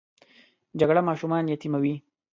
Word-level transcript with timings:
جګړه 0.79 1.01
ماشومان 1.09 1.43
یتیموي 1.53 1.95